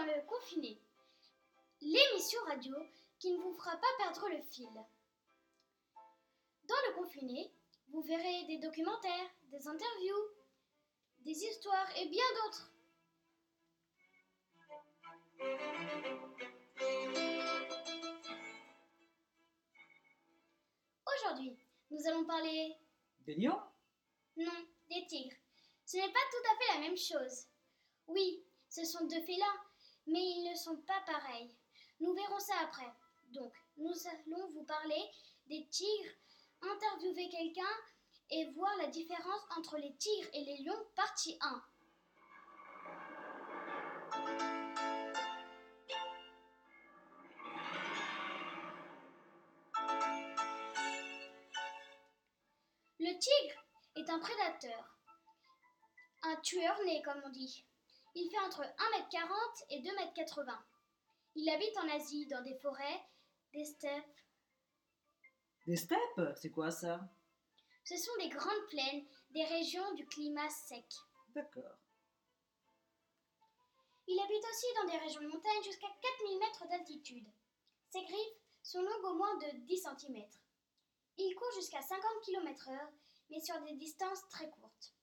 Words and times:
dans 0.00 0.06
le 0.06 0.22
confiné, 0.22 0.80
l'émission 1.82 2.40
radio 2.46 2.74
qui 3.18 3.32
ne 3.32 3.38
vous 3.42 3.52
fera 3.52 3.76
pas 3.76 3.86
perdre 3.98 4.28
le 4.30 4.40
fil. 4.40 4.70
Dans 6.64 6.74
le 6.88 6.94
confiné, 6.94 7.52
vous 7.88 8.00
verrez 8.02 8.44
des 8.44 8.58
documentaires, 8.58 9.30
des 9.50 9.68
interviews, 9.68 10.28
des 11.18 11.44
histoires 11.44 11.88
et 11.98 12.08
bien 12.08 12.24
d'autres. 12.36 12.72
Aujourd'hui, 21.14 21.58
nous 21.90 22.06
allons 22.06 22.24
parler 22.24 22.76
Des 23.26 23.34
lions? 23.34 23.60
Non, 24.36 24.66
des 24.88 25.06
tigres. 25.06 25.36
Ce 25.84 25.96
n'est 25.98 26.12
pas 26.12 26.18
tout 26.30 26.50
à 26.50 26.56
fait 26.56 26.74
la 26.74 26.88
même 26.88 26.96
chose. 26.96 27.48
Oui, 28.06 28.42
ce 28.70 28.84
sont 28.84 29.06
deux 29.06 29.20
félins, 29.22 29.60
mais 30.06 30.20
ils 30.20 30.50
ne 30.50 30.56
sont 30.56 30.76
pas 30.78 31.00
pareils. 31.06 31.54
Nous 32.00 32.14
verrons 32.14 32.40
ça 32.40 32.54
après. 32.62 32.92
Donc, 33.28 33.52
nous 33.76 33.94
allons 34.08 34.48
vous 34.48 34.64
parler 34.64 35.10
des 35.46 35.66
tigres, 35.68 36.14
interviewer 36.62 37.28
quelqu'un 37.28 37.62
et 38.30 38.50
voir 38.52 38.76
la 38.78 38.86
différence 38.86 39.42
entre 39.56 39.76
les 39.78 39.94
tigres 39.96 40.28
et 40.32 40.44
les 40.44 40.58
lions, 40.58 40.86
partie 40.94 41.38
1. 41.40 41.62
Le 52.98 53.18
tigre 53.18 53.64
est 53.96 54.10
un 54.10 54.18
prédateur, 54.18 54.98
un 56.22 56.36
tueur 56.36 56.78
né 56.84 57.02
comme 57.02 57.20
on 57.24 57.30
dit. 57.30 57.64
Il 58.14 58.28
fait 58.30 58.38
entre 58.40 58.62
1m40 58.62 59.64
et 59.70 59.82
2m80. 59.82 60.58
Il 61.36 61.48
habite 61.48 61.76
en 61.78 61.88
Asie, 61.90 62.26
dans 62.26 62.42
des 62.42 62.56
forêts, 62.56 63.04
des 63.52 63.64
steppes. 63.64 64.20
Des 65.66 65.76
steppes? 65.76 66.20
C'est 66.36 66.50
quoi 66.50 66.70
ça? 66.70 67.00
Ce 67.84 67.96
sont 67.96 68.16
des 68.18 68.28
grandes 68.28 68.66
plaines, 68.68 69.06
des 69.30 69.44
régions 69.44 69.94
du 69.94 70.06
climat 70.06 70.48
sec. 70.50 70.86
D'accord. 71.28 71.78
Il 74.06 74.18
habite 74.18 74.44
aussi 74.44 74.66
dans 74.76 74.90
des 74.90 74.98
régions 74.98 75.22
de 75.22 75.28
montagne 75.28 75.62
jusqu'à 75.62 75.86
4000 76.02 76.38
mètres 76.40 76.68
d'altitude. 76.68 77.28
Ses 77.90 78.02
griffes 78.02 78.38
sont 78.62 78.82
longues 78.82 79.04
au 79.04 79.14
moins 79.14 79.36
de 79.38 79.58
10 79.66 79.82
cm. 79.82 80.24
Il 81.16 81.34
court 81.34 81.52
jusqu'à 81.54 81.80
50 81.80 82.02
km/h, 82.24 82.88
mais 83.30 83.40
sur 83.40 83.60
des 83.62 83.74
distances 83.74 84.26
très 84.28 84.50
courtes. 84.50 84.94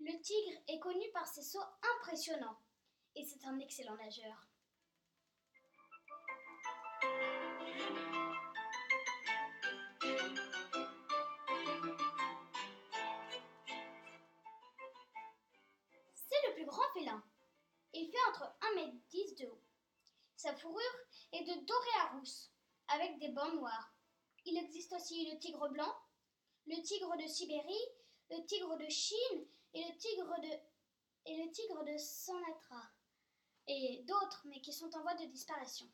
Le 0.00 0.20
tigre 0.20 0.60
est 0.68 0.78
connu 0.78 1.10
par 1.12 1.26
ses 1.26 1.42
sauts 1.42 1.58
impressionnants 1.96 2.56
et 3.16 3.24
c'est 3.24 3.44
un 3.44 3.58
excellent 3.58 3.96
nageur. 3.96 4.46
C'est 16.14 16.46
le 16.46 16.54
plus 16.54 16.64
grand 16.64 16.88
félin. 16.94 17.24
Il 17.92 18.08
fait 18.08 18.16
entre 18.28 18.56
1m10 18.76 19.42
de 19.42 19.46
haut. 19.48 19.62
Sa 20.36 20.54
fourrure 20.54 20.84
est 21.32 21.42
de 21.42 21.66
doré 21.66 21.90
à 22.02 22.16
rousse, 22.16 22.52
avec 22.86 23.18
des 23.18 23.30
bandes 23.30 23.56
noires. 23.56 23.92
Il 24.44 24.56
existe 24.56 24.92
aussi 24.92 25.28
le 25.28 25.40
tigre 25.40 25.68
blanc, 25.70 25.92
le 26.66 26.80
tigre 26.82 27.16
de 27.16 27.26
Sibérie, 27.26 27.88
le 28.30 28.46
tigre 28.46 28.76
de 28.78 28.88
Chine 28.88 29.48
et 29.74 29.84
le 29.84 29.96
tigre 29.98 30.40
de 30.40 31.92
et 31.94 31.98
Sanatra 31.98 32.90
et 33.66 34.02
d'autres 34.06 34.42
mais 34.46 34.60
qui 34.60 34.72
sont 34.72 34.94
en 34.96 35.02
voie 35.02 35.14
de 35.14 35.26
disparition. 35.26 35.86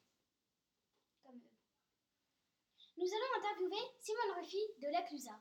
Nous 2.97 3.07
allons 3.07 3.39
interviewer 3.39 3.83
Simone 3.99 4.39
Ruffy 4.39 4.61
de 4.79 4.89
l'Aclusa. 4.89 5.41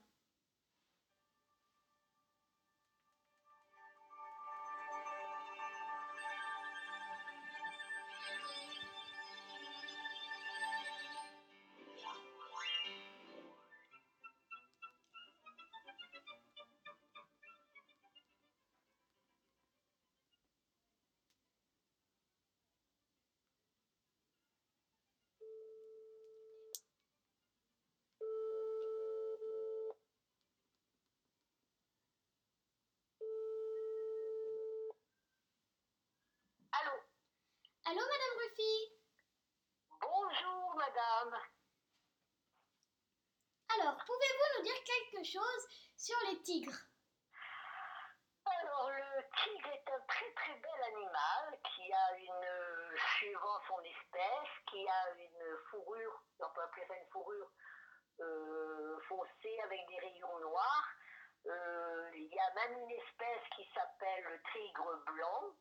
Madame. 40.94 41.42
Alors, 43.70 43.98
pouvez-vous 44.06 44.58
nous 44.58 44.64
dire 44.64 44.84
quelque 44.84 45.24
chose 45.26 45.68
sur 45.98 46.18
les 46.30 46.42
tigres? 46.44 46.78
Alors 48.46 48.90
le 48.90 49.24
tigre 49.42 49.70
est 49.70 49.90
un 49.90 50.00
très 50.06 50.32
très 50.34 50.53
bel 50.53 50.84
animal 50.84 51.58
qui 51.64 51.94
a 51.94 52.18
une, 52.18 52.98
suivant 53.18 53.59
son 53.68 53.80
espèce, 53.80 54.52
qui 54.70 54.88
a 54.88 55.12
une 55.16 55.58
fourrure, 55.72 56.22
on 56.40 56.50
peut 56.50 56.62
appeler 56.62 56.86
ça 56.88 56.96
une 56.96 57.09
fourrure 57.09 57.50
euh, 58.20 59.00
foncée 59.08 59.59
avec 59.64 59.88
des 59.88 59.98
rayons 59.98 60.40
noirs. 60.40 60.90
Euh, 61.46 62.12
il 62.16 62.28
y 62.28 62.40
a 62.40 62.53
même 62.53 62.80
une 62.80 62.92
espèce 62.92 63.44
qui 63.56 63.68
s'appelle 63.74 64.24
le 64.26 64.40
tigre 64.52 65.03
blanc, 65.06 65.56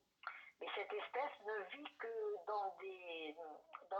mais 0.60 0.68
cette 0.74 0.92
espèce 0.92 1.40
ne 1.44 1.76
vit 1.76 1.96
que 1.98 2.44
dans 2.46 2.76
des, 2.80 3.34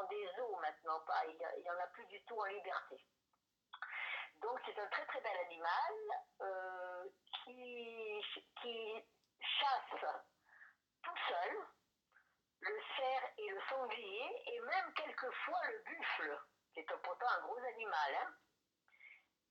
des 0.04 0.28
eaux 0.40 0.56
maintenant, 0.60 1.00
pas, 1.00 1.24
il 1.26 1.36
n'y 1.36 1.70
en 1.70 1.78
a 1.78 1.86
plus 1.88 2.06
du 2.06 2.22
tout 2.24 2.38
en 2.38 2.44
liberté. 2.44 3.04
Donc 4.40 4.60
c'est 4.66 4.78
un 4.78 4.88
très 4.88 5.06
très 5.06 5.20
bel 5.20 5.36
animal 5.46 5.94
euh, 6.40 7.04
qui, 7.44 8.20
qui 8.60 9.04
chasse 9.40 10.04
tout 11.02 11.16
seul 11.28 11.66
le 12.60 12.80
cerf 12.96 13.22
et 13.38 13.48
le 13.50 13.60
sanglier 13.68 14.42
et 14.46 14.60
même 14.60 14.92
quelquefois 14.94 15.60
le 15.68 15.78
buffle, 15.82 16.40
qui 16.72 16.80
est 16.80 16.96
pourtant 17.02 17.28
un 17.28 17.42
gros 17.42 17.58
animal. 17.58 18.14
hein. 18.14 18.34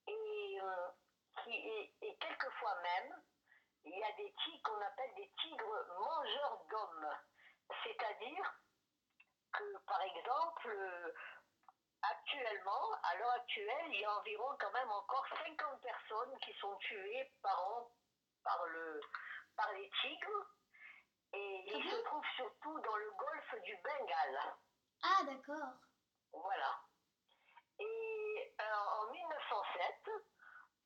Et, 0.07 0.59
euh, 0.61 0.87
qui, 1.43 1.55
et 2.01 2.17
quelquefois 2.17 2.75
même, 2.81 3.21
il 3.83 3.97
y 3.97 4.03
a 4.03 4.11
des 4.13 4.33
tigres 4.43 4.63
qu'on 4.63 4.81
appelle 4.81 5.13
des 5.15 5.31
tigres 5.41 5.85
mangeurs 5.99 6.65
d'hommes. 6.69 7.09
C'est-à-dire 7.83 8.53
que, 9.53 9.77
par 9.85 10.01
exemple, 10.01 10.67
euh, 10.67 11.13
actuellement, 12.01 12.93
à 13.03 13.15
l'heure 13.15 13.31
actuelle, 13.31 13.87
il 13.89 13.99
y 13.99 14.05
a 14.05 14.17
environ 14.17 14.55
quand 14.59 14.71
même 14.71 14.91
encore 14.91 15.25
50 15.45 15.81
personnes 15.81 16.37
qui 16.39 16.53
sont 16.59 16.75
tuées 16.77 17.31
par 17.41 17.59
an 17.69 17.91
par, 18.43 18.65
le, 18.67 19.01
par 19.55 19.71
les 19.73 19.89
tigres. 20.01 20.47
Et 21.33 21.63
ils 21.77 21.89
se 21.89 21.95
trouvent 22.03 22.31
surtout 22.35 22.79
dans 22.81 22.95
le 22.97 23.11
golfe 23.11 23.63
du 23.63 23.77
Bengale. 23.77 24.53
Ah 25.03 25.23
d'accord. 25.23 25.73
Voilà. 26.33 26.79
Et 27.79 28.53
euh, 28.59 28.75
en 28.99 29.11
1907, 29.11 30.09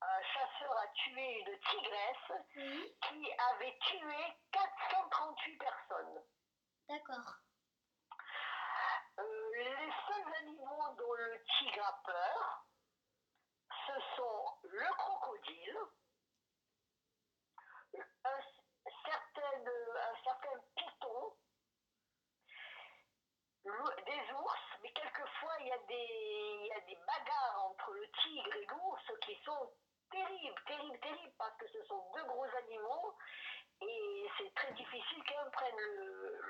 un 0.02 0.22
chasseur 0.22 0.76
a 0.78 0.86
tué 0.88 1.40
une 1.40 1.58
tigresse 1.58 2.32
qui 2.54 3.32
avait 3.50 3.78
tué 3.80 4.16
438 4.52 5.58
personnes. 5.58 6.22
d'accord. 6.88 7.34
Seuls 10.06 10.34
animaux 10.40 10.94
dont 10.96 11.12
le 11.14 11.42
tigre 11.58 11.84
a 11.84 12.00
peur, 12.04 12.66
ce 13.86 14.16
sont 14.16 14.58
le 14.62 14.92
crocodile, 14.94 15.78
un 18.24 18.40
certain, 19.04 19.64
un 19.66 20.22
certain 20.22 20.60
python, 20.76 21.36
des 23.64 24.32
ours, 24.32 24.60
mais 24.82 24.92
quelquefois 24.92 25.56
il 25.60 25.66
y, 25.66 25.72
a 25.72 25.78
des, 25.78 26.68
y 26.68 26.72
a 26.72 26.80
des 26.80 26.96
bagarres 27.06 27.64
entre 27.64 27.92
le 27.92 28.08
tigre 28.22 28.54
et 28.54 28.66
l'ours 28.66 29.18
qui 29.22 29.34
sont 29.44 29.72
terribles, 30.10 30.62
terribles, 30.66 31.00
terribles, 31.00 31.34
parce 31.36 31.56
que 31.56 31.66
ce 31.68 31.84
sont 31.86 32.12
deux 32.14 32.24
gros 32.24 32.44
animaux 32.44 33.16
et 33.80 34.30
c'est 34.38 34.54
très 34.54 34.72
difficile 34.72 35.22
qu'un 35.24 35.50
prenne 35.50 35.76
le, 35.76 36.40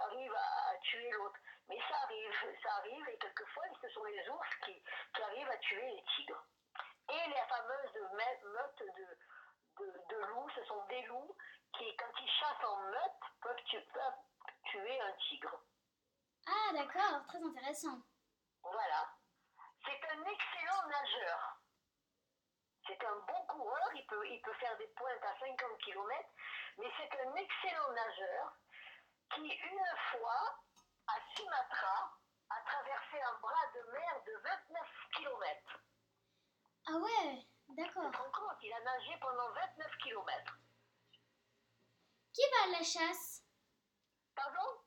arrive 0.00 0.34
à 0.34 0.76
tuer 0.82 1.10
l'autre. 1.12 1.33
Ça 2.62 2.74
arrive, 2.78 3.08
et 3.08 3.18
quelquefois 3.18 3.64
ce 3.80 3.88
sont 3.90 4.04
les 4.04 4.28
ours 4.28 4.48
qui, 4.64 4.82
qui 5.14 5.22
arrivent 5.22 5.48
à 5.50 5.56
tuer 5.58 5.82
les 5.90 6.04
tigres. 6.16 6.44
Et 7.10 7.28
les 7.28 7.42
fameuses 7.48 7.94
me- 7.94 8.52
meutes 8.52 8.82
de, 8.96 9.84
de, 9.84 10.04
de 10.08 10.16
loups, 10.26 10.50
ce 10.54 10.64
sont 10.64 10.84
des 10.86 11.02
loups 11.02 11.36
qui, 11.76 11.96
quand 11.96 12.12
ils 12.20 12.30
chassent 12.30 12.64
en 12.64 12.76
meute, 12.76 13.22
peuvent 13.42 13.62
tuer 14.64 15.00
un 15.00 15.12
tigre. 15.12 15.60
Ah, 16.46 16.72
d'accord, 16.72 17.26
très 17.28 17.42
intéressant. 17.42 17.98
Voilà. 18.62 19.08
C'est 19.84 20.00
un 20.10 20.24
excellent 20.24 20.86
nageur. 20.88 21.60
C'est 22.86 23.02
un 23.04 23.16
bon 23.16 23.46
coureur, 23.46 23.90
il 23.94 24.06
peut, 24.06 24.26
il 24.28 24.40
peut 24.42 24.52
faire 24.54 24.76
des 24.76 24.86
pointes 24.88 25.22
à 25.24 25.38
50 25.38 25.78
km, 25.82 26.28
mais 26.78 26.90
c'est 26.98 27.20
un 27.20 27.34
excellent 27.34 27.90
nageur 27.92 28.52
qui, 29.34 29.46
une 29.48 29.86
fois, 30.10 30.58
à 31.06 31.14
Sumatra, 31.34 32.12
a 32.50 32.60
traversé 32.62 33.20
un 33.20 33.38
bras 33.40 33.66
de 33.74 33.92
mer 33.92 34.22
de 34.26 34.32
29 34.42 34.88
km. 35.16 35.80
Ah 36.86 36.96
ouais, 36.98 37.46
Tu 37.68 37.74
d'accord. 37.74 38.10
te 38.10 38.16
rends 38.16 38.30
compte, 38.30 38.58
il 38.62 38.72
a 38.72 38.80
nagé 38.80 39.16
pendant 39.20 39.50
29 39.52 39.96
km. 40.02 40.58
Qui 42.32 42.42
va 42.50 42.64
à 42.64 42.78
la 42.78 42.84
chasse? 42.84 43.42
Pardon? 44.34 44.80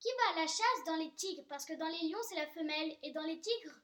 Qui 0.00 0.08
va 0.18 0.32
à 0.32 0.40
la 0.42 0.46
chasse 0.46 0.84
dans 0.86 0.96
les 0.96 1.14
tigres? 1.14 1.46
Parce 1.48 1.64
que 1.64 1.72
dans 1.74 1.86
les 1.88 2.08
lions, 2.08 2.22
c'est 2.28 2.36
la 2.36 2.48
femelle, 2.48 2.98
et 3.02 3.12
dans 3.12 3.22
les 3.22 3.40
tigres? 3.40 3.78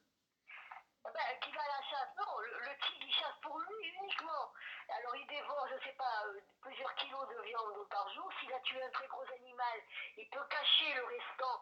Eh 1.07 1.11
ben, 1.11 1.39
qui 1.41 1.51
va 1.51 1.61
à 1.61 1.67
la 1.67 1.81
chasse? 1.89 2.09
Non, 2.17 2.37
le, 2.39 2.59
le 2.59 2.77
tigre, 2.85 3.05
il 3.07 3.13
chasse 3.13 3.39
pour 3.41 3.57
lui 3.59 3.87
uniquement. 4.03 4.53
Alors, 4.89 5.15
il 5.15 5.25
dévore, 5.27 5.67
je 5.69 5.83
sais 5.87 5.95
pas, 5.97 6.25
euh, 6.27 6.39
plusieurs 6.61 6.93
kilos 6.95 7.27
de 7.29 7.41
viande 7.43 7.87
par 7.89 8.07
jour. 8.13 8.29
S'il 8.39 8.51
a 8.53 8.59
tué 8.59 8.83
un 8.83 8.91
très 8.91 9.07
gros 9.07 9.25
animal, 9.33 9.79
il 10.17 10.29
peut 10.29 10.45
cacher 10.49 10.93
le 10.93 11.05
restant 11.05 11.61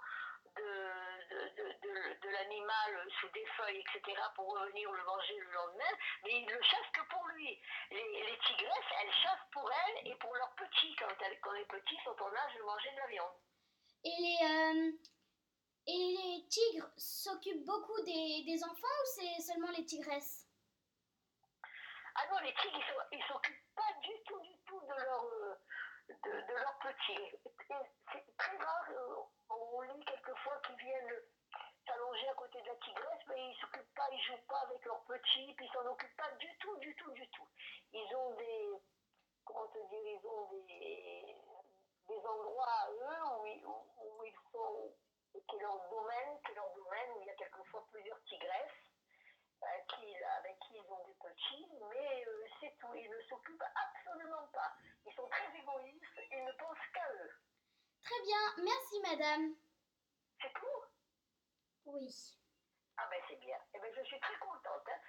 de, 0.56 0.70
de, 1.30 1.40
de, 1.82 2.20
de- 2.22 2.30
l'animal 2.30 3.08
sous 3.20 3.30
des 3.30 3.46
feuilles, 3.58 3.80
etc., 3.82 4.22
pour 4.36 4.54
revenir 4.54 4.92
le 4.92 5.04
manger 5.04 5.36
le 5.38 5.52
lendemain. 5.52 5.94
Mais 6.24 6.32
il 6.42 6.46
ne 6.46 6.62
chasse 6.62 6.90
que 6.94 7.02
pour 7.10 7.26
lui. 7.30 7.62
Les, 7.92 8.24
les 8.26 8.40
tigresses, 8.40 8.92
elles 9.02 9.14
chassent 9.14 9.50
pour 9.52 9.70
elles 9.72 10.08
et 10.08 10.16
pour 10.16 10.36
leurs 10.36 10.54
petits, 10.56 10.96
quand, 10.98 11.08
elles, 11.26 11.40
quand 11.42 11.52
les 11.54 11.66
petits 11.66 12.00
sont 12.04 12.16
en 12.22 12.36
âge 12.36 12.56
de 12.56 12.62
manger 12.64 12.92
de 12.92 12.98
la 12.98 13.08
viande. 13.08 13.36
Et 14.04 14.16
les, 14.20 14.38
euh, 14.46 14.92
et 15.88 16.18
les 16.18 16.48
tigres 16.48 16.90
s'occupent 16.98 17.66
beaucoup 17.66 18.02
des, 18.04 18.44
des 18.46 18.64
enfants 18.64 18.98
ou 19.04 19.08
c'est 19.16 19.42
seulement 19.42 19.72
les 19.72 19.86
tigresses? 19.86 20.46
Ah 22.16 22.28
non, 22.32 22.40
les 22.40 22.54
tigres, 22.54 22.80
ils 23.12 23.18
ils 23.18 23.24
s'occupent 23.26 23.76
pas 23.76 23.94
du 24.02 24.24
tout, 24.26 24.40
du 24.42 24.56
tout 24.66 24.80
de 24.82 24.94
leurs 24.94 25.26
euh, 25.26 25.56
de, 26.10 26.32
de 26.32 26.54
leurs 26.54 26.80
petits. 26.80 27.24
Et 27.24 27.76
C'est 28.12 28.38
très 28.38 28.58
rare, 28.58 28.90
euh, 28.92 29.16
on 29.50 29.82
lit 29.82 30.06
quelquefois 30.06 30.60
qu'ils 30.66 30.76
viennent 30.78 31.22
s'allonger 31.86 32.28
à 32.30 32.34
côté 32.34 32.62
de 32.62 32.68
la 32.68 32.76
tigresse, 32.76 33.24
mais 33.28 33.52
ils 33.52 33.60
s'occupent 33.62 33.94
pas, 33.96 34.10
ils 34.12 34.22
jouent 34.24 34.46
pas 34.48 34.60
avec 34.60 34.84
leurs 34.86 35.04
petits, 35.06 35.54
puis 35.56 35.66
ils 35.66 35.72
s'en 35.74 35.86
occupent 35.86 36.18
pas 36.18 36.32
du 36.40 36.58
tout, 36.60 36.78
du 36.78 36.96
tout, 36.96 37.12
du 37.12 37.28
tout. 37.30 37.48
Ils 37.94 38.16
ont 38.16 38.36
des, 38.36 38.70
comment 39.46 39.68
te 39.68 39.80
dire, 39.90 40.20
ils 40.20 40.28
ont 40.28 40.52
des, 40.68 41.36
des 42.08 42.26
endroits 42.26 42.68
à 42.68 42.92
eux 42.92 43.40
où 43.40 43.46
ils, 43.46 43.66
où, 43.66 43.86
où 43.98 44.24
ils 44.26 44.36
sont, 44.52 44.94
qui 45.48 45.56
est 45.56 45.60
leur 45.62 45.90
domaine, 45.90 46.42
qui 46.46 46.52
est 46.52 46.56
leur 46.56 46.74
domaine, 46.76 47.12
où 47.16 47.22
il 47.22 47.28
y 47.28 47.30
a 47.32 47.36
quelquefois 47.36 47.86
plusieurs 47.92 48.22
tigresses 48.24 48.92
euh, 49.64 49.68
qui, 49.90 50.16
avec 50.24 50.58
qui 50.60 50.76
ils 50.76 50.92
ont 50.92 51.06
des 51.06 51.14
petits, 51.16 51.68
mais 51.90 52.26
euh, 52.28 52.46
c'est 52.60 52.76
tout. 52.80 52.89
Ils 53.00 53.10
ne 53.10 53.22
s'occupent 53.30 53.64
absolument 53.76 54.48
pas. 54.54 54.74
Ils 55.06 55.14
sont 55.14 55.28
très 55.30 55.48
égoïstes, 55.58 56.20
ils 56.32 56.44
ne 56.44 56.52
pensent 56.54 56.88
qu'à 56.94 57.14
eux. 57.14 57.32
Très 58.04 58.22
bien, 58.24 58.64
merci 58.64 59.02
madame. 59.02 59.56
C'est 60.42 60.54
tout? 60.54 60.84
Oui. 61.86 62.10
Ah 62.98 63.08
ben 63.10 63.22
c'est 63.28 63.40
bien. 63.40 63.58
Eh 63.74 63.80
ben, 63.80 63.92
je 63.96 64.04
suis 64.04 64.20
très 64.20 64.38
contente 64.40 64.88
hein, 64.88 65.00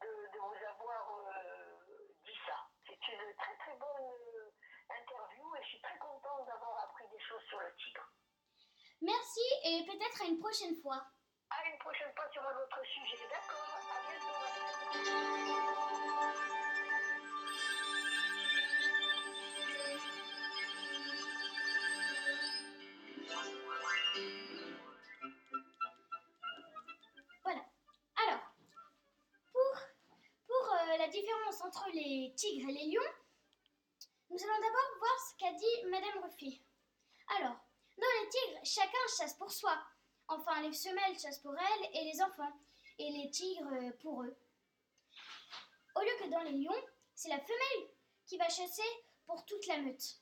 de, 0.00 0.08
de 0.32 0.38
vous 0.38 0.64
avoir 0.66 1.18
euh, 1.18 2.08
dit 2.24 2.38
ça. 2.46 2.56
C'est 2.86 3.12
une 3.12 3.34
très 3.36 3.56
très 3.58 3.76
bonne 3.76 4.12
euh, 4.36 4.50
interview 4.88 5.54
et 5.56 5.62
je 5.62 5.68
suis 5.68 5.82
très 5.82 5.98
contente 5.98 6.46
d'avoir 6.46 6.84
appris 6.84 7.08
des 7.08 7.20
choses 7.20 7.44
sur 7.48 7.60
le 7.60 7.74
tigre. 7.76 8.08
Merci 9.02 9.44
et 9.64 9.84
peut-être 9.84 10.22
à 10.22 10.26
une 10.26 10.38
prochaine 10.38 10.76
fois. 10.80 11.04
À 11.50 11.68
une 11.68 11.78
prochaine 11.78 12.12
fois 12.14 12.28
sur 12.30 12.42
un 12.42 12.56
autre 12.56 12.82
sujet, 12.84 13.28
d'accord? 13.28 13.73
Entre 31.74 31.90
les 31.92 32.32
tigres 32.36 32.68
et 32.68 32.72
les 32.72 32.86
lions, 32.86 33.12
nous 34.30 34.38
allons 34.42 34.60
d'abord 34.60 34.98
voir 34.98 35.12
ce 35.28 35.36
qu'a 35.38 35.52
dit 35.52 35.90
Madame 35.90 36.22
Ruffy. 36.22 36.62
Alors, 37.38 37.56
dans 37.96 38.06
les 38.22 38.28
tigres, 38.28 38.60
chacun 38.64 38.98
chasse 39.18 39.34
pour 39.34 39.50
soi. 39.50 39.76
Enfin, 40.28 40.62
les 40.62 40.72
femelles 40.72 41.18
chassent 41.18 41.40
pour 41.40 41.54
elles 41.54 41.90
et 41.94 42.04
les 42.04 42.22
enfants, 42.22 42.52
et 42.98 43.10
les 43.10 43.30
tigres 43.30 43.72
euh, 43.72 43.90
pour 44.00 44.22
eux. 44.22 44.36
Au 45.96 46.00
lieu 46.00 46.16
que 46.20 46.30
dans 46.30 46.42
les 46.42 46.52
lions, 46.52 46.84
c'est 47.14 47.28
la 47.28 47.40
femelle 47.40 47.90
qui 48.26 48.36
va 48.36 48.48
chasser 48.48 48.82
pour 49.26 49.44
toute 49.44 49.66
la 49.66 49.78
meute. 49.78 50.20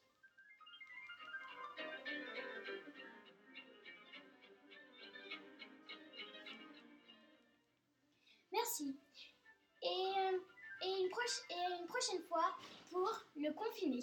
Merci. 8.52 8.98
Et 11.50 11.80
une 11.80 11.86
prochaine 11.86 12.22
fois 12.28 12.56
pour 12.90 13.08
le 13.36 13.52
confiné. 13.52 14.00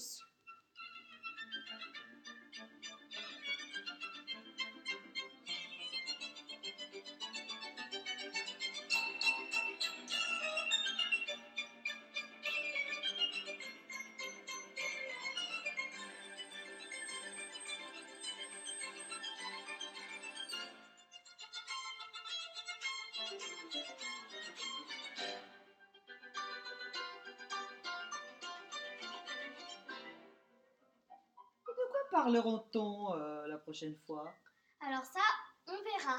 Parleront-on 32.11 33.15
euh, 33.15 33.47
la 33.47 33.57
prochaine 33.57 33.95
fois? 34.05 34.33
Alors 34.81 35.05
ça, 35.05 35.21
on 35.67 35.77
verra. 35.83 36.17